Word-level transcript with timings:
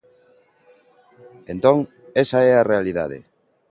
Entón, 1.53 1.77
esa 2.23 2.39
é 2.51 2.53
a 2.55 2.67
realidade. 2.71 3.17